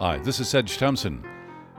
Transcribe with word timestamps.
Hi, 0.00 0.18
this 0.18 0.40
is 0.40 0.48
Sedge 0.48 0.76
Thompson. 0.76 1.24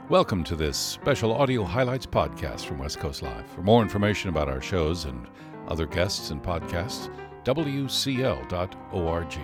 Welcome 0.07 0.45
to 0.45 0.55
this 0.55 0.77
special 0.77 1.33
audio 1.33 1.65
highlights 1.65 2.05
podcast 2.05 2.61
from 2.61 2.79
West 2.79 2.97
Coast 2.97 3.21
Live. 3.21 3.45
For 3.49 3.61
more 3.61 3.81
information 3.81 4.29
about 4.29 4.47
our 4.47 4.61
shows 4.61 5.03
and 5.03 5.27
other 5.67 5.85
guests 5.85 6.29
and 6.29 6.41
podcasts, 6.41 7.09
wcl.org. 7.43 9.39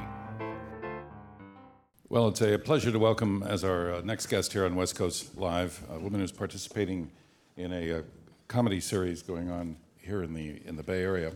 Well, 2.07 2.29
it's 2.29 2.41
a 2.41 2.57
pleasure 2.57 2.93
to 2.93 2.99
welcome 2.99 3.43
as 3.43 3.65
our 3.65 3.95
uh, 3.95 4.01
next 4.05 4.27
guest 4.27 4.53
here 4.53 4.63
on 4.63 4.75
West 4.75 4.95
Coast 4.95 5.37
Live 5.37 5.83
a 5.89 5.99
woman 5.99 6.21
who's 6.21 6.31
participating 6.31 7.11
in 7.57 7.73
a, 7.73 7.99
uh 7.99 8.01
comedy 8.47 8.79
series 8.79 9.21
going 9.21 9.49
on 9.49 9.75
here 9.97 10.23
in 10.23 10.33
the 10.33 10.61
in 10.65 10.77
the 10.77 10.83
Bay 10.83 11.01
Area, 11.01 11.33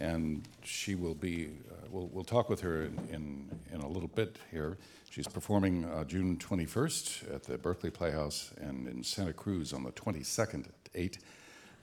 and 0.00 0.48
she 0.64 0.94
will 0.94 1.14
be. 1.14 1.50
Uh, 1.70 1.74
we'll, 1.90 2.08
we'll 2.12 2.24
talk 2.24 2.48
with 2.48 2.60
her 2.60 2.82
in, 2.82 2.98
in, 3.12 3.50
in 3.72 3.80
a 3.80 3.88
little 3.88 4.08
bit 4.08 4.38
here. 4.50 4.78
She's 5.10 5.28
performing 5.28 5.84
uh, 5.84 6.04
June 6.04 6.36
21st 6.38 7.34
at 7.34 7.42
the 7.44 7.58
Berkeley 7.58 7.90
Playhouse 7.90 8.52
and 8.60 8.88
in 8.88 9.04
Santa 9.04 9.32
Cruz 9.32 9.72
on 9.72 9.82
the 9.82 9.92
22nd 9.92 10.66
at 10.66 10.74
8. 10.94 11.18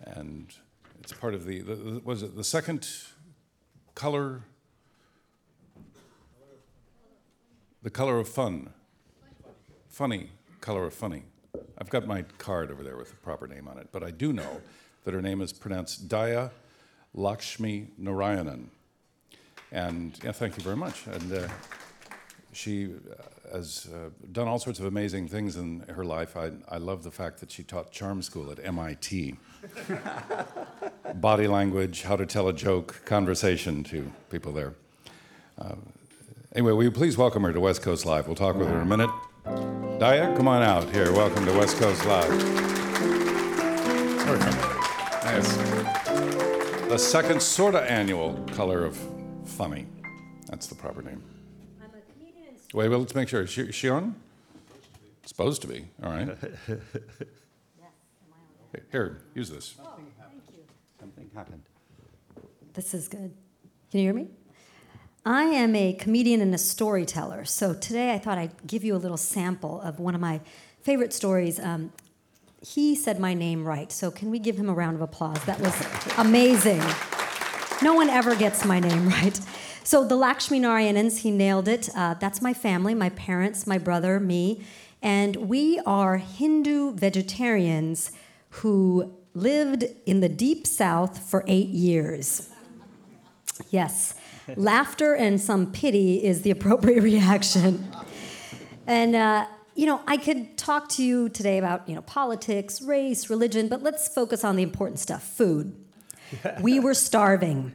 And 0.06 0.54
it's 1.00 1.14
part 1.14 1.34
of 1.34 1.46
the, 1.46 1.62
the, 1.62 1.76
the 1.76 2.02
was 2.04 2.24
it 2.24 2.36
the 2.36 2.44
second 2.44 2.88
color 3.96 4.42
the 7.84 7.90
color 7.90 8.20
of 8.20 8.28
fun 8.28 8.70
funny 9.90 10.30
color 10.62 10.86
of 10.86 10.94
funny 10.94 11.24
i've 11.80 11.90
got 11.90 12.06
my 12.06 12.24
card 12.38 12.70
over 12.72 12.84
there 12.84 12.98
with 12.98 13.10
the 13.10 13.16
proper 13.16 13.48
name 13.48 13.68
on 13.68 13.78
it 13.78 13.88
but 13.92 14.04
i 14.04 14.12
do 14.12 14.34
know 14.34 14.62
that 15.04 15.14
her 15.14 15.22
name 15.22 15.42
is 15.42 15.54
pronounced 15.54 16.08
Dhaya 16.08 16.52
lakshmi 17.14 17.88
narayanan 18.00 18.68
and 19.72 20.20
yeah 20.24 20.32
thank 20.32 20.58
you 20.58 20.64
very 20.64 20.76
much 20.76 21.08
and 21.08 21.34
uh, 21.34 21.48
she 22.54 22.86
uh, 22.86 23.56
has 23.56 23.90
uh, 23.94 24.10
done 24.32 24.48
all 24.48 24.60
sorts 24.60 24.80
of 24.80 24.86
amazing 24.86 25.28
things 25.28 25.56
in 25.56 25.80
her 25.90 26.04
life 26.04 26.36
I, 26.38 26.52
I 26.70 26.78
love 26.78 27.04
the 27.04 27.12
fact 27.12 27.40
that 27.40 27.52
she 27.52 27.64
taught 27.64 27.92
charm 27.92 28.22
school 28.22 28.52
at 28.52 28.60
mit 28.74 29.36
body 31.22 31.48
language 31.48 32.04
how 32.04 32.16
to 32.16 32.26
tell 32.26 32.48
a 32.48 32.54
joke 32.54 33.02
conversation 33.06 33.84
to 33.86 34.12
people 34.30 34.52
there 34.52 34.74
uh, 35.60 35.76
Anyway, 36.58 36.72
will 36.72 36.84
you 36.84 36.92
please 36.92 37.18
welcome 37.20 37.44
her 37.44 37.54
to 37.54 37.60
West 37.60 37.84
Coast 37.84 38.04
Live? 38.04 38.26
We'll 38.26 38.36
talk 38.36 38.56
with 38.56 38.68
her 38.68 38.78
in 38.78 38.82
a 38.82 38.86
minute. 38.86 39.12
Dhaya, 39.46 40.36
come 40.36 40.48
on 40.48 40.64
out 40.64 40.90
here. 40.90 41.12
Welcome 41.12 41.46
to 41.46 41.52
West 41.56 41.78
Coast 41.78 42.04
Live. 42.06 42.32
The 46.88 46.98
second 46.98 47.42
sort 47.42 47.76
of 47.76 47.84
annual 47.84 48.34
color 48.54 48.86
of 48.86 48.98
funny. 49.44 49.88
That's 50.50 50.68
the 50.68 50.76
proper 50.76 51.02
name. 51.02 51.22
I'm 51.84 51.90
a 51.90 52.14
comedian 52.14 52.48
and 52.48 52.58
Wait, 52.74 52.88
well, 52.88 53.00
let's 53.00 53.14
make 53.14 53.28
sure. 53.28 53.42
Is 53.42 53.50
she, 53.50 53.64
is 53.64 53.76
she 53.76 53.90
on? 53.90 54.16
Supposed 55.26 55.62
to 55.64 55.68
be. 55.68 55.86
All 56.02 56.12
right. 56.12 56.30
Yes, 56.70 57.92
am 58.24 58.34
I? 58.74 58.80
Here, 58.90 59.22
use 59.36 59.50
this. 59.50 59.76
Oh, 59.82 59.90
thank 59.98 60.42
you. 60.56 60.64
Something 60.98 61.30
happened. 61.36 61.64
This 62.74 62.94
is 62.94 63.10
good. 63.10 63.34
Can 63.92 64.00
you 64.00 64.06
hear 64.06 64.14
me? 64.14 64.30
I 65.26 65.44
am 65.44 65.76
a 65.76 65.92
comedian 65.92 66.40
and 66.40 66.56
a 66.56 66.58
storyteller. 66.58 67.44
So 67.44 67.74
today 67.74 68.14
I 68.14 68.18
thought 68.18 68.38
I'd 68.38 68.66
give 68.66 68.86
you 68.86 68.96
a 68.96 68.98
little 68.98 69.18
sample 69.18 69.82
of 69.82 70.00
one 70.00 70.16
of 70.16 70.22
my 70.22 70.40
favorite 70.84 71.12
stories. 71.12 71.60
Um, 71.60 71.92
he 72.62 72.96
said 72.96 73.20
my 73.20 73.34
name 73.34 73.68
right. 73.68 73.92
So 73.92 74.12
can 74.12 74.32
we 74.32 74.40
give 74.40 74.58
him 74.58 74.70
a 74.70 74.74
round 74.74 74.96
of 74.96 75.02
applause? 75.02 75.44
That 75.46 75.60
was 75.60 75.76
amazing. 76.18 76.82
No 77.82 77.94
one 77.94 78.10
ever 78.10 78.36
gets 78.36 78.66
my 78.66 78.80
name 78.80 79.08
right. 79.10 79.40
So 79.84 80.06
the 80.06 80.16
Lakshminarayanans, 80.16 81.20
he 81.20 81.32
nailed 81.32 81.68
it. 81.68 81.90
Uh, 81.96 82.16
that's 82.16 82.42
my 82.42 82.54
family, 82.54 82.94
my 82.94 83.10
parents, 83.10 83.66
my 83.66 83.78
brother, 83.78 84.20
me. 84.20 84.64
And 85.02 85.36
we 85.36 85.80
are 85.86 86.18
Hindu 86.18 86.94
vegetarians 86.94 88.12
who 88.50 89.14
lived 89.34 89.86
in 90.06 90.20
the 90.20 90.30
deep 90.30 90.66
south 90.66 91.20
for 91.30 91.44
eight 91.48 91.70
years. 91.70 92.50
Yes, 93.70 94.16
laughter 94.56 95.14
and 95.14 95.40
some 95.40 95.72
pity 95.72 96.24
is 96.24 96.42
the 96.42 96.52
appropriate 96.52 97.02
reaction. 97.04 97.88
And 98.88 99.16
uh, 99.16 99.46
you 99.78 99.86
know, 99.86 100.02
I 100.08 100.18
could 100.18 100.58
talk 100.58 100.90
to 100.90 101.04
you 101.04 101.30
today 101.30 101.60
about 101.60 101.88
you 101.88 101.94
know 101.94 102.02
politics, 102.02 102.82
race, 102.82 103.30
religion, 103.30 103.68
but 103.68 103.84
let's 103.84 104.08
focus 104.08 104.44
on 104.44 104.56
the 104.56 104.64
important 104.64 105.00
stuff: 105.00 105.24
food. 105.24 105.76
we 106.62 106.80
were 106.80 106.96
starving. 106.96 107.74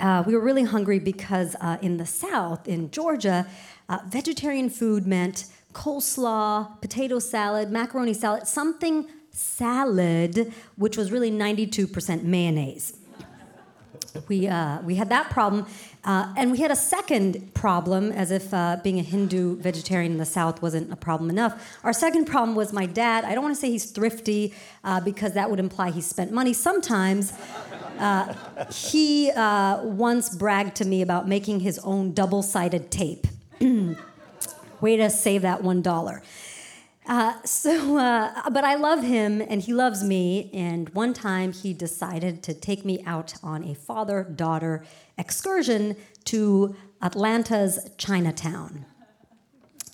Uh, 0.00 0.24
we 0.26 0.34
were 0.34 0.40
really 0.40 0.64
hungry 0.64 0.98
because 0.98 1.54
uh, 1.60 1.76
in 1.82 1.98
the 1.98 2.06
South, 2.06 2.66
in 2.66 2.90
Georgia, 2.90 3.46
uh, 3.90 3.98
vegetarian 4.08 4.70
food 4.70 5.06
meant 5.06 5.44
coleslaw, 5.74 6.80
potato 6.80 7.18
salad, 7.18 7.70
macaroni 7.70 8.14
salad, 8.14 8.48
something 8.48 9.06
salad, 9.30 10.52
which 10.76 10.96
was 10.96 11.12
really 11.12 11.30
92% 11.30 12.24
mayonnaise 12.24 12.98
we, 14.28 14.48
uh, 14.48 14.80
we 14.82 14.94
had 14.96 15.08
that 15.08 15.30
problem. 15.30 15.66
Uh, 16.04 16.32
and 16.36 16.50
we 16.50 16.58
had 16.58 16.72
a 16.72 16.76
second 16.76 17.54
problem, 17.54 18.10
as 18.10 18.32
if 18.32 18.52
uh, 18.52 18.76
being 18.82 18.98
a 18.98 19.02
Hindu 19.02 19.56
vegetarian 19.58 20.12
in 20.12 20.18
the 20.18 20.24
South 20.24 20.60
wasn't 20.60 20.92
a 20.92 20.96
problem 20.96 21.30
enough. 21.30 21.78
Our 21.84 21.92
second 21.92 22.24
problem 22.24 22.56
was 22.56 22.72
my 22.72 22.86
dad. 22.86 23.24
I 23.24 23.34
don't 23.34 23.44
want 23.44 23.54
to 23.54 23.60
say 23.60 23.70
he's 23.70 23.88
thrifty 23.90 24.52
uh, 24.82 25.00
because 25.00 25.34
that 25.34 25.48
would 25.48 25.60
imply 25.60 25.92
he 25.92 26.00
spent 26.00 26.32
money. 26.32 26.54
Sometimes 26.54 27.32
uh, 28.00 28.34
he 28.72 29.30
uh, 29.30 29.82
once 29.84 30.34
bragged 30.34 30.74
to 30.76 30.84
me 30.84 31.02
about 31.02 31.28
making 31.28 31.60
his 31.60 31.78
own 31.80 32.12
double 32.12 32.42
sided 32.42 32.90
tape. 32.90 33.28
Way 34.80 34.96
to 34.96 35.08
save 35.08 35.42
that 35.42 35.62
one 35.62 35.82
dollar. 35.82 36.22
Uh, 37.06 37.34
so, 37.44 37.98
uh, 37.98 38.48
but 38.50 38.64
I 38.64 38.76
love 38.76 39.02
him 39.02 39.40
and 39.40 39.60
he 39.60 39.74
loves 39.74 40.04
me. 40.04 40.50
And 40.52 40.88
one 40.90 41.12
time 41.12 41.52
he 41.52 41.72
decided 41.72 42.42
to 42.44 42.54
take 42.54 42.84
me 42.84 43.02
out 43.04 43.34
on 43.42 43.64
a 43.64 43.74
father 43.74 44.22
daughter 44.24 44.84
excursion 45.18 45.96
to 46.26 46.76
Atlanta's 47.02 47.90
Chinatown. 47.98 48.86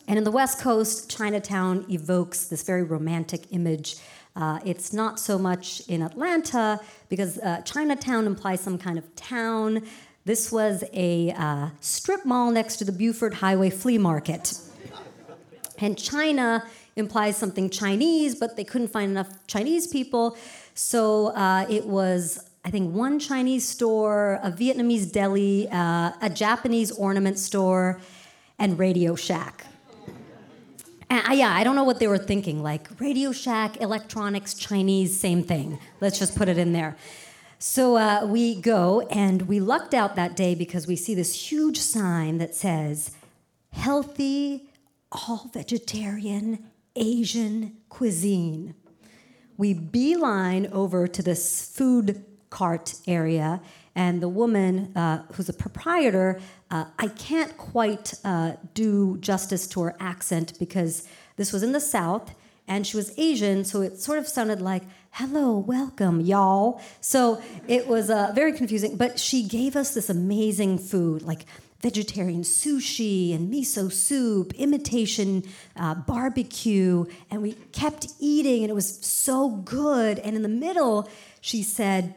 And 0.07 0.19
in 0.19 0.25
the 0.25 0.31
West 0.31 0.59
Coast, 0.61 1.11
Chinatown 1.11 1.85
evokes 1.91 2.47
this 2.47 2.63
very 2.63 2.83
romantic 2.83 3.43
image. 3.51 3.97
Uh, 4.37 4.59
it's 4.65 4.93
not 4.93 5.19
so 5.19 5.39
much 5.39 5.81
in 5.89 6.03
Atlanta 6.03 6.81
because 7.09 7.39
uh, 7.39 7.61
Chinatown 7.63 8.27
implies 8.27 8.61
some 8.61 8.79
kind 8.79 8.99
of 8.99 9.15
town. 9.17 9.83
This 10.25 10.53
was 10.53 10.85
a 10.93 11.33
uh, 11.33 11.71
strip 11.81 12.25
mall 12.25 12.51
next 12.51 12.77
to 12.77 12.85
the 12.85 12.93
Buford 12.93 13.35
Highway 13.35 13.71
Flea 13.71 13.99
Market. 13.99 14.59
And 15.79 15.97
China 15.97 16.67
implies 16.99 17.37
something 17.37 17.71
Chinese, 17.71 18.35
but 18.35 18.57
they 18.57 18.65
couldn't 18.65 18.89
find 18.89 19.11
enough 19.11 19.29
Chinese 19.47 19.87
people. 19.87 20.37
So 20.75 21.29
uh, 21.29 21.67
it 21.69 21.87
was, 21.87 22.51
I 22.65 22.71
think, 22.71 22.95
one 22.95 23.19
Chinese 23.19 23.67
store, 23.69 24.39
a 24.43 24.51
Vietnamese 24.51 25.11
deli, 25.11 25.69
uh, 25.71 26.13
a 26.21 26.31
Japanese 26.31 26.91
ornament 26.93 27.39
store, 27.39 28.01
and 28.59 28.79
Radio 28.79 29.15
Shack. 29.15 29.67
And 31.11 31.23
I, 31.27 31.35
yeah, 31.35 31.55
I 31.55 31.65
don't 31.65 31.75
know 31.75 31.85
what 31.85 32.01
they 32.01 32.07
were 32.07 32.19
thinking. 32.19 32.63
Like 32.63 32.89
Radio 33.01 33.33
Shack, 33.33 33.81
electronics, 33.81 34.55
Chinese, 34.55 35.19
same 35.19 35.43
thing. 35.43 35.79
Let's 36.01 36.19
just 36.19 36.37
put 36.37 36.49
it 36.49 36.59
in 36.59 36.73
there. 36.73 36.97
So 37.59 37.97
uh, 37.97 38.25
we 38.25 38.61
go, 38.61 39.01
and 39.11 39.43
we 39.43 39.59
lucked 39.59 39.95
out 39.95 40.15
that 40.17 40.37
day 40.37 40.55
because 40.55 40.87
we 40.87 40.95
see 40.95 41.15
this 41.15 41.51
huge 41.51 41.79
sign 41.79 42.39
that 42.39 42.55
says, 42.55 43.11
healthy, 43.73 44.69
all 45.11 45.51
vegetarian, 45.53 46.71
Asian 46.97 47.77
cuisine. 47.89 48.75
We 49.57 49.75
beeline 49.75 50.67
over 50.73 51.07
to 51.09 51.23
this 51.23 51.71
food 51.75 52.25
cart 52.51 52.95
area, 53.07 53.61
and 53.95 54.23
the 54.23 54.29
woman 54.29 54.97
uh, 54.97 55.25
who's 55.33 55.49
a 55.49 55.53
proprietor, 55.53 56.41
uh, 56.71 56.85
I 56.99 57.09
can't 57.09 57.57
quite 57.57 58.15
uh, 58.25 58.53
do 58.75 59.19
justice 59.19 59.67
to 59.69 59.81
her 59.83 59.97
accent 59.99 60.59
because 60.59 61.09
this 61.37 61.53
was 61.53 61.63
in 61.63 61.73
the 61.73 61.81
South 61.81 62.35
and 62.69 62.87
she 62.87 62.97
was 62.97 63.13
Asian, 63.19 63.65
so 63.65 63.81
it 63.81 63.99
sort 63.99 64.19
of 64.19 64.29
sounded 64.29 64.61
like, 64.61 64.83
hello, 65.11 65.57
welcome, 65.57 66.21
y'all. 66.21 66.81
So 67.01 67.43
it 67.67 67.89
was 67.89 68.11
uh, 68.11 68.33
very 68.35 68.53
confusing, 68.53 68.97
but 68.97 69.19
she 69.19 69.43
gave 69.43 69.75
us 69.75 69.95
this 69.95 70.11
amazing 70.11 70.79
food, 70.79 71.23
like 71.23 71.47
vegetarian 71.81 72.43
sushi 72.43 73.35
and 73.35 73.53
miso 73.53 73.93
soup, 73.93 74.53
imitation 74.55 75.45
uh, 75.77 75.95
barbecue, 75.95 77.05
and 77.31 77.41
we 77.41 77.53
kept 77.73 78.09
eating, 78.19 78.63
and 78.65 78.71
it 78.71 78.75
was 78.75 78.99
so 79.05 79.51
good. 79.51 80.19
And 80.19 80.35
in 80.35 80.43
the 80.43 80.49
middle, 80.49 81.09
she 81.41 81.63
said, 81.63 82.15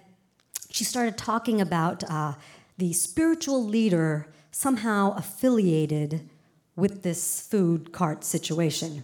she 0.71 0.83
started 0.83 1.17
talking 1.17 1.61
about 1.61 2.03
uh, 2.09 2.33
the 2.77 2.93
spiritual 2.93 3.63
leader 3.63 4.27
somehow 4.51 5.15
affiliated 5.15 6.27
with 6.75 7.03
this 7.03 7.41
food 7.41 7.91
cart 7.91 8.23
situation. 8.23 9.03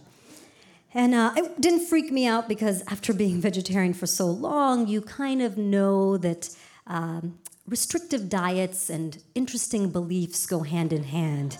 And 0.94 1.14
uh, 1.14 1.32
it 1.36 1.60
didn't 1.60 1.86
freak 1.86 2.10
me 2.10 2.26
out 2.26 2.48
because 2.48 2.82
after 2.88 3.12
being 3.12 3.40
vegetarian 3.50 3.94
for 3.94 4.06
so 4.06 4.26
long, 4.26 4.88
you 4.88 5.00
kind 5.02 5.42
of 5.42 5.56
know 5.56 6.16
that 6.16 6.50
um, 6.86 7.38
restrictive 7.68 8.28
diets 8.28 8.90
and 8.90 9.22
interesting 9.34 9.90
beliefs 9.90 10.46
go 10.46 10.60
hand 10.60 10.92
in 10.92 11.04
hand. 11.04 11.58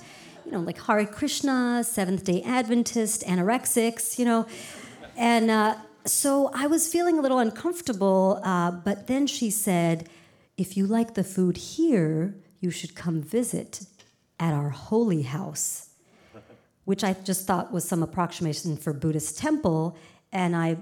you 0.48 0.52
know, 0.52 0.60
like 0.60 0.80
Hare 0.80 1.04
Krishna, 1.04 1.84
Seventh 1.84 2.24
day 2.24 2.42
Adventist, 2.42 3.22
anorexics, 3.26 4.18
you 4.18 4.24
know. 4.24 4.46
And 5.16 5.50
uh, 5.50 5.76
so 6.06 6.50
I 6.54 6.66
was 6.66 6.90
feeling 6.90 7.18
a 7.18 7.20
little 7.20 7.38
uncomfortable, 7.38 8.40
uh, 8.42 8.70
but 8.70 9.08
then 9.08 9.26
she 9.26 9.50
said, 9.50 10.08
if 10.56 10.74
you 10.76 10.86
like 10.86 11.14
the 11.14 11.24
food 11.24 11.56
here, 11.58 12.34
you 12.60 12.70
should 12.70 12.94
come 12.94 13.20
visit 13.20 13.84
at 14.40 14.54
our 14.54 14.70
holy 14.70 15.22
house, 15.22 15.90
which 16.86 17.04
I 17.04 17.12
just 17.12 17.46
thought 17.46 17.70
was 17.70 17.86
some 17.86 18.02
approximation 18.02 18.76
for 18.76 18.94
Buddhist 18.94 19.38
temple. 19.38 19.98
And 20.32 20.56
I 20.56 20.78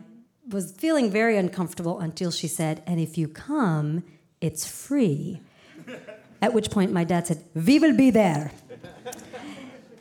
was 0.48 0.72
feeling 0.72 1.10
very 1.10 1.36
uncomfortable 1.36 1.98
until 1.98 2.30
she 2.30 2.46
said, 2.46 2.82
and 2.86 3.00
if 3.00 3.18
you 3.18 3.26
come, 3.26 4.04
it's 4.40 4.66
free. 4.66 5.40
At 6.42 6.52
which 6.52 6.70
point 6.70 6.92
my 6.92 7.04
dad 7.04 7.26
said, 7.26 7.42
We 7.54 7.78
will 7.78 7.96
be 7.96 8.10
there. 8.10 8.52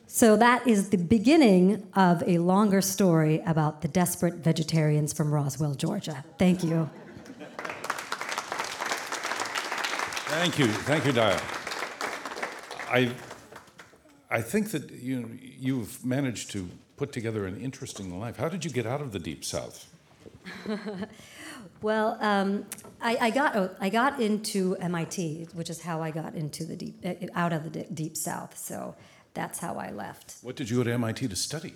So 0.08 0.38
that 0.38 0.66
is 0.66 0.92
the 0.92 0.98
beginning 0.98 1.88
of 1.94 2.24
a 2.26 2.38
longer 2.38 2.82
story 2.82 3.42
about 3.46 3.82
the 3.82 3.90
desperate 3.90 4.36
vegetarians 4.36 5.12
from 5.12 5.34
Roswell, 5.34 5.76
Georgia. 5.76 6.24
Thank 6.40 6.64
you. 6.64 6.90
Thank 10.28 10.58
you, 10.58 10.68
thank 10.68 11.06
you, 11.06 11.12
Dhaya. 11.12 11.42
I, 12.90 13.12
I 14.30 14.42
think 14.42 14.72
that 14.72 14.90
you, 14.92 15.38
you've 15.42 16.06
managed 16.06 16.52
to 16.52 16.70
put 16.98 17.12
together 17.12 17.46
an 17.46 17.60
interesting 17.60 18.20
life. 18.20 18.38
How 18.38 18.48
did 18.48 18.64
you 18.64 18.72
get 18.72 18.86
out 18.86 19.02
of 19.02 19.12
the 19.12 19.20
deep 19.20 19.44
south? 19.44 19.94
well, 21.82 22.18
um, 22.22 22.66
I, 23.02 23.18
I, 23.22 23.30
got 23.30 23.56
oh, 23.56 23.70
I 23.80 23.90
got 23.90 24.20
into 24.20 24.76
MIT, 24.78 25.50
which 25.54 25.70
is 25.70 25.82
how 25.82 26.02
I 26.02 26.12
got 26.12 26.36
into 26.36 26.66
the 26.66 26.76
deep 26.76 27.06
uh, 27.06 27.14
out 27.34 27.54
of 27.54 27.74
the 27.74 27.84
deep 27.84 28.18
south. 28.18 28.58
So 28.58 28.96
that's 29.34 29.60
how 29.60 29.76
I 29.76 29.92
left. 29.92 30.38
What 30.42 30.56
did 30.56 30.70
you 30.70 30.78
go 30.78 30.84
to 30.84 30.94
MIT 30.94 31.28
to 31.28 31.36
study? 31.36 31.74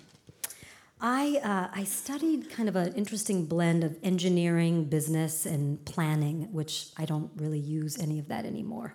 I, 1.02 1.40
uh, 1.42 1.68
I 1.74 1.84
studied 1.84 2.50
kind 2.50 2.68
of 2.68 2.76
an 2.76 2.92
interesting 2.94 3.46
blend 3.46 3.84
of 3.84 3.96
engineering, 4.02 4.84
business, 4.84 5.46
and 5.46 5.82
planning, 5.86 6.52
which 6.52 6.88
I 6.98 7.06
don't 7.06 7.30
really 7.36 7.58
use 7.58 7.98
any 7.98 8.18
of 8.18 8.28
that 8.28 8.44
anymore. 8.44 8.94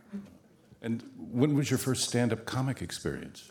And 0.83 1.03
when 1.17 1.55
was 1.55 1.71
your 1.71 1.79
first 1.79 2.07
stand 2.07 2.31
up 2.31 2.45
comic 2.45 2.81
experience? 2.83 3.49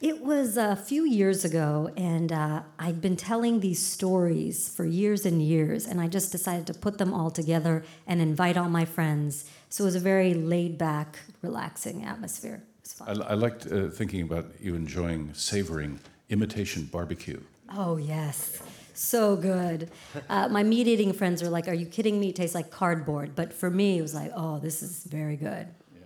It 0.00 0.24
was 0.24 0.56
a 0.56 0.76
few 0.76 1.04
years 1.04 1.44
ago, 1.44 1.90
and 1.94 2.32
uh, 2.32 2.62
I'd 2.78 3.02
been 3.02 3.16
telling 3.16 3.60
these 3.60 3.84
stories 3.84 4.66
for 4.66 4.86
years 4.86 5.26
and 5.26 5.42
years, 5.42 5.86
and 5.86 6.00
I 6.00 6.08
just 6.08 6.32
decided 6.32 6.66
to 6.68 6.74
put 6.74 6.96
them 6.96 7.12
all 7.12 7.30
together 7.30 7.84
and 8.06 8.22
invite 8.22 8.56
all 8.56 8.70
my 8.70 8.86
friends. 8.86 9.44
So 9.68 9.84
it 9.84 9.88
was 9.88 9.96
a 9.96 10.00
very 10.00 10.32
laid 10.32 10.78
back, 10.78 11.18
relaxing 11.42 12.02
atmosphere. 12.02 12.62
I, 13.06 13.12
I, 13.12 13.34
liked 13.34 13.66
uh, 13.66 13.88
thinking 13.90 14.22
about 14.22 14.46
you 14.58 14.74
enjoying 14.74 15.34
savoring 15.34 16.00
imitation 16.30 16.84
barbecue. 16.84 17.40
Oh, 17.76 17.98
yes. 17.98 18.58
So 18.94 19.36
good. 19.36 19.90
Uh, 20.30 20.48
my 20.48 20.62
meat 20.62 20.88
eating 20.88 21.12
friends 21.12 21.42
are 21.42 21.50
like, 21.50 21.68
Are 21.68 21.74
you 21.74 21.86
kidding 21.86 22.18
me? 22.18 22.30
It 22.30 22.36
tastes 22.36 22.54
like 22.54 22.70
cardboard. 22.70 23.36
But 23.36 23.52
for 23.52 23.70
me, 23.70 23.98
it 23.98 24.02
was 24.02 24.14
like, 24.14 24.32
Oh, 24.34 24.58
this 24.58 24.82
is 24.82 25.04
very 25.04 25.36
good. 25.36 25.68
Yeah. 25.94 26.00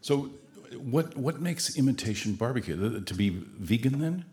So, 0.00 0.30
what, 0.76 1.16
what 1.16 1.40
makes 1.40 1.76
imitation 1.76 2.34
barbecue? 2.34 3.00
To 3.00 3.14
be 3.14 3.30
vegan 3.30 4.00
then? 4.00 4.24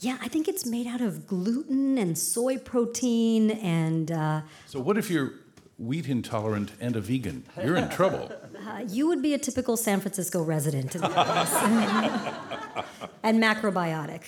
Yeah, 0.00 0.18
I 0.20 0.28
think 0.28 0.48
it's 0.48 0.66
made 0.66 0.86
out 0.86 1.00
of 1.00 1.26
gluten 1.26 1.96
and 1.98 2.18
soy 2.18 2.58
protein 2.58 3.50
and. 3.52 4.10
Uh, 4.10 4.42
so, 4.66 4.80
what 4.80 4.98
if 4.98 5.08
you're 5.08 5.32
wheat 5.78 6.08
intolerant 6.08 6.72
and 6.80 6.96
a 6.96 7.00
vegan? 7.00 7.44
You're 7.62 7.76
in 7.76 7.88
trouble. 7.88 8.30
Uh, 8.64 8.82
you 8.88 9.06
would 9.06 9.20
be 9.20 9.34
a 9.34 9.38
typical 9.38 9.76
San 9.76 10.00
Francisco 10.00 10.42
resident, 10.42 10.94
and 10.94 11.04
macrobiotic. 13.22 14.22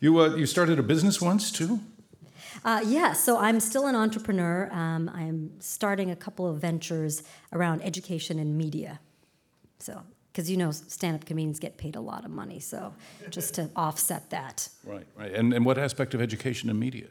You, 0.00 0.18
uh, 0.18 0.34
you 0.34 0.46
started 0.46 0.80
a 0.80 0.82
business 0.82 1.20
once 1.20 1.52
too? 1.52 1.78
Uh, 2.64 2.82
yeah, 2.84 3.12
so 3.12 3.38
I'm 3.38 3.60
still 3.60 3.86
an 3.86 3.94
entrepreneur. 3.94 4.68
Um, 4.72 5.08
I'm 5.14 5.52
starting 5.60 6.10
a 6.10 6.16
couple 6.16 6.48
of 6.48 6.60
ventures 6.60 7.22
around 7.52 7.82
education 7.82 8.40
and 8.40 8.58
media. 8.58 8.98
So, 9.78 10.02
because 10.38 10.48
you 10.48 10.56
know, 10.56 10.70
stand 10.70 11.16
up 11.16 11.24
comedians 11.24 11.58
get 11.58 11.76
paid 11.78 11.96
a 11.96 12.00
lot 12.00 12.24
of 12.24 12.30
money, 12.30 12.60
so 12.60 12.94
just 13.28 13.54
to 13.54 13.68
offset 13.74 14.30
that. 14.30 14.68
Right, 14.84 15.04
right. 15.16 15.34
And, 15.34 15.52
and 15.52 15.66
what 15.66 15.78
aspect 15.78 16.14
of 16.14 16.22
education 16.22 16.70
and 16.70 16.78
media? 16.78 17.08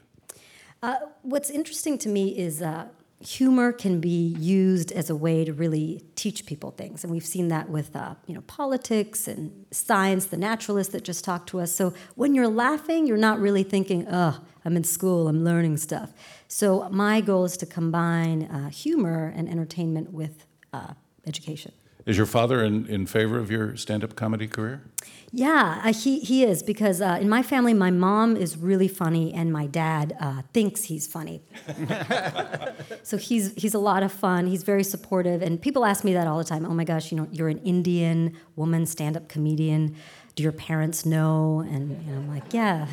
Uh, 0.82 0.96
what's 1.20 1.50
interesting 1.50 1.98
to 1.98 2.08
me 2.08 2.30
is 2.38 2.62
uh, 2.62 2.86
humor 3.20 3.70
can 3.70 4.00
be 4.00 4.34
used 4.38 4.92
as 4.92 5.10
a 5.10 5.14
way 5.14 5.44
to 5.44 5.52
really 5.52 6.02
teach 6.14 6.46
people 6.46 6.70
things 6.70 7.04
and 7.04 7.12
we've 7.12 7.26
seen 7.26 7.48
that 7.48 7.68
with 7.68 7.94
uh, 7.94 8.14
you 8.26 8.34
know 8.34 8.40
politics 8.42 9.28
and 9.28 9.66
science 9.72 10.26
the 10.26 10.36
naturalist 10.36 10.92
that 10.92 11.02
just 11.04 11.24
talked 11.24 11.48
to 11.48 11.58
us 11.58 11.72
so 11.72 11.92
when 12.14 12.32
you're 12.32 12.48
laughing 12.48 13.08
you're 13.08 13.16
not 13.16 13.40
really 13.40 13.64
thinking 13.64 14.06
oh 14.08 14.40
i'm 14.64 14.76
in 14.76 14.84
school 14.84 15.26
i'm 15.26 15.42
learning 15.42 15.76
stuff 15.76 16.12
so 16.46 16.88
my 16.90 17.20
goal 17.20 17.44
is 17.44 17.56
to 17.56 17.66
combine 17.66 18.44
uh, 18.44 18.70
humor 18.70 19.32
and 19.34 19.48
entertainment 19.48 20.12
with 20.12 20.46
uh, 20.72 20.94
education 21.26 21.72
is 22.08 22.16
your 22.16 22.26
father 22.26 22.64
in, 22.64 22.86
in 22.86 23.06
favor 23.06 23.38
of 23.38 23.50
your 23.50 23.76
stand-up 23.76 24.16
comedy 24.16 24.48
career 24.48 24.82
yeah, 25.30 25.82
uh, 25.84 25.92
he, 25.92 26.20
he 26.20 26.44
is 26.44 26.62
because 26.62 27.02
uh, 27.02 27.18
in 27.20 27.28
my 27.28 27.42
family, 27.42 27.74
my 27.74 27.90
mom 27.90 28.36
is 28.36 28.56
really 28.56 28.88
funny 28.88 29.34
and 29.34 29.52
my 29.52 29.66
dad 29.66 30.16
uh, 30.20 30.42
thinks 30.54 30.84
he's 30.84 31.06
funny. 31.06 31.42
so 33.02 33.18
he's, 33.18 33.52
he's 33.54 33.74
a 33.74 33.78
lot 33.78 34.02
of 34.02 34.10
fun. 34.10 34.46
He's 34.46 34.62
very 34.62 34.84
supportive. 34.84 35.42
And 35.42 35.60
people 35.60 35.84
ask 35.84 36.02
me 36.02 36.14
that 36.14 36.26
all 36.26 36.38
the 36.38 36.44
time 36.44 36.64
oh 36.64 36.72
my 36.72 36.84
gosh, 36.84 37.12
you 37.12 37.18
know, 37.18 37.28
you're 37.30 37.48
an 37.48 37.58
Indian 37.58 38.36
woman 38.56 38.86
stand 38.86 39.16
up 39.16 39.28
comedian. 39.28 39.96
Do 40.34 40.42
your 40.42 40.52
parents 40.52 41.04
know? 41.04 41.60
And 41.60 41.90
you 42.06 42.12
know, 42.12 42.18
I'm 42.20 42.28
like, 42.28 42.54
yeah, 42.54 42.86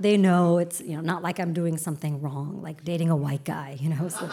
they 0.00 0.16
know. 0.16 0.58
It's 0.58 0.80
you 0.80 0.96
know, 0.96 1.02
not 1.02 1.22
like 1.22 1.38
I'm 1.38 1.52
doing 1.52 1.76
something 1.76 2.20
wrong, 2.20 2.62
like 2.62 2.82
dating 2.82 3.10
a 3.10 3.16
white 3.16 3.44
guy, 3.44 3.76
you 3.78 3.90
know. 3.90 4.08
So. 4.08 4.28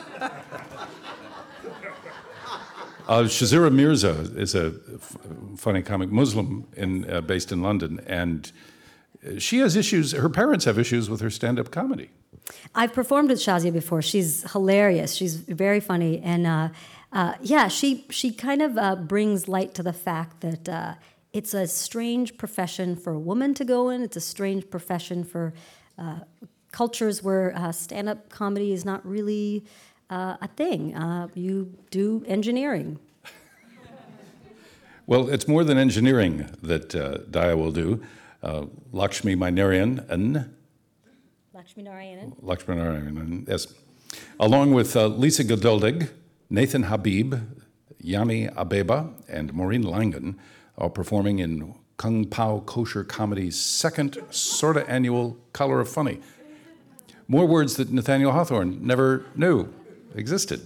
Uh, 3.08 3.22
Shazia 3.22 3.72
Mirza 3.72 4.10
is 4.36 4.54
a 4.54 4.66
f- 4.66 5.16
funny 5.56 5.80
comic 5.80 6.10
Muslim 6.10 6.68
in, 6.76 7.10
uh, 7.10 7.22
based 7.22 7.50
in 7.50 7.62
London, 7.62 8.00
and 8.06 8.52
she 9.38 9.60
has 9.60 9.76
issues. 9.76 10.12
Her 10.12 10.28
parents 10.28 10.66
have 10.66 10.78
issues 10.78 11.08
with 11.08 11.22
her 11.22 11.30
stand-up 11.30 11.70
comedy. 11.70 12.10
I've 12.74 12.92
performed 12.92 13.30
with 13.30 13.38
Shazia 13.38 13.72
before. 13.72 14.02
She's 14.02 14.50
hilarious. 14.52 15.14
She's 15.14 15.36
very 15.36 15.80
funny, 15.80 16.20
and 16.20 16.46
uh, 16.46 16.68
uh 17.12 17.34
yeah, 17.40 17.68
she 17.68 18.04
she 18.10 18.30
kind 18.30 18.60
of 18.60 18.76
uh, 18.76 18.96
brings 18.96 19.48
light 19.48 19.74
to 19.74 19.82
the 19.82 19.94
fact 19.94 20.42
that 20.42 20.68
uh, 20.68 20.94
it's 21.32 21.54
a 21.54 21.66
strange 21.66 22.36
profession 22.36 22.94
for 22.94 23.14
a 23.14 23.18
woman 23.18 23.54
to 23.54 23.64
go 23.64 23.88
in. 23.88 24.02
It's 24.02 24.16
a 24.16 24.20
strange 24.20 24.68
profession 24.68 25.24
for 25.24 25.54
cultures 26.70 27.22
where 27.22 27.72
stand-up 27.72 28.28
comedy 28.28 28.72
is 28.72 28.84
not 28.84 29.04
really 29.04 29.64
uh, 30.10 30.36
a 30.40 30.48
thing. 30.48 30.94
Uh, 30.94 31.28
you 31.34 31.74
do 31.90 32.24
engineering. 32.26 32.98
well, 35.06 35.28
it's 35.28 35.46
more 35.48 35.64
than 35.64 35.78
engineering 35.78 36.48
that 36.62 36.94
uh, 36.94 37.18
Dhaya 37.30 37.56
will 37.56 37.72
do. 37.72 38.02
Uh, 38.42 38.66
Lakshminarayanan. 38.92 40.48
Lakshmi 41.52 41.82
Narayanan. 41.82 42.40
Lakshminarayanan, 42.40 43.48
yes. 43.48 43.74
Along 44.38 44.72
with 44.72 44.96
uh, 44.96 45.08
Lisa 45.08 45.42
Geduldig, 45.44 46.08
Nathan 46.48 46.84
Habib, 46.84 47.34
Yami 48.02 48.54
Abeba, 48.54 49.12
and 49.28 49.52
Maureen 49.52 49.82
Langan, 49.82 50.38
are 50.78 50.88
performing 50.88 51.40
in 51.40 51.74
Kung 51.96 52.24
Pao 52.26 52.60
Kosher 52.60 53.02
Comedy's 53.02 53.58
second 53.58 54.18
sort 54.30 54.76
of 54.76 54.88
annual 54.88 55.36
Color 55.52 55.80
of 55.80 55.88
Funny. 55.88 56.20
More 57.26 57.44
words 57.44 57.74
that 57.74 57.92
Nathaniel 57.92 58.32
Hawthorne 58.32 58.78
never 58.80 59.26
knew 59.34 59.68
existed. 60.14 60.60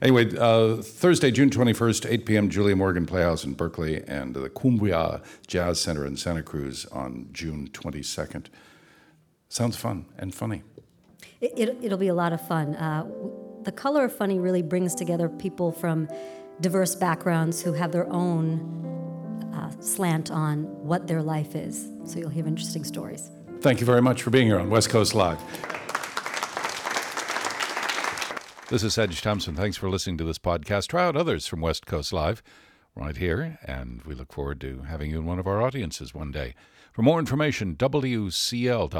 Anyway, 0.00 0.36
uh, 0.36 0.76
Thursday, 0.76 1.30
June 1.30 1.48
21st, 1.48 2.10
8 2.10 2.26
p.m., 2.26 2.50
Julia 2.50 2.74
Morgan 2.74 3.06
Playhouse 3.06 3.44
in 3.44 3.54
Berkeley, 3.54 4.02
and 4.08 4.34
the 4.34 4.50
Kuumbwa 4.50 5.22
Jazz 5.46 5.80
Center 5.80 6.04
in 6.04 6.16
Santa 6.16 6.42
Cruz 6.42 6.86
on 6.86 7.28
June 7.32 7.68
22nd. 7.72 8.46
Sounds 9.48 9.76
fun 9.76 10.06
and 10.18 10.34
funny. 10.34 10.62
It, 11.40 11.80
will 11.80 11.92
it, 11.92 12.00
be 12.00 12.08
a 12.08 12.14
lot 12.14 12.32
of 12.32 12.46
fun. 12.46 12.74
Uh, 12.74 13.06
the 13.62 13.72
Color 13.72 14.04
of 14.04 14.16
Funny 14.16 14.40
really 14.40 14.62
brings 14.62 14.94
together 14.94 15.28
people 15.28 15.70
from 15.70 16.08
diverse 16.60 16.94
backgrounds 16.94 17.62
who 17.62 17.72
have 17.72 17.92
their 17.92 18.10
own 18.12 18.82
uh, 19.54 19.70
slant 19.80 20.30
on 20.30 20.64
what 20.84 21.06
their 21.06 21.22
life 21.22 21.54
is. 21.54 21.88
So 22.04 22.18
you'll 22.18 22.30
hear 22.30 22.46
interesting 22.46 22.84
stories. 22.84 23.30
Thank 23.60 23.80
you 23.80 23.86
very 23.86 24.02
much 24.02 24.22
for 24.22 24.30
being 24.30 24.46
here 24.46 24.58
on 24.58 24.70
West 24.70 24.90
Coast 24.90 25.14
Live. 25.14 25.38
This 28.72 28.84
is 28.84 28.94
Sedge 28.94 29.20
Thompson. 29.20 29.54
Thanks 29.54 29.76
for 29.76 29.90
listening 29.90 30.16
to 30.16 30.24
this 30.24 30.38
podcast. 30.38 30.86
Try 30.86 31.04
out 31.04 31.14
others 31.14 31.46
from 31.46 31.60
West 31.60 31.84
Coast 31.84 32.10
Live 32.10 32.42
right 32.96 33.14
here, 33.14 33.58
and 33.66 34.00
we 34.06 34.14
look 34.14 34.32
forward 34.32 34.62
to 34.62 34.84
having 34.88 35.10
you 35.10 35.18
in 35.18 35.26
one 35.26 35.38
of 35.38 35.46
our 35.46 35.60
audiences 35.60 36.14
one 36.14 36.32
day. 36.32 36.54
For 36.90 37.02
more 37.02 37.18
information, 37.18 37.76
WCL.org. 37.76 38.94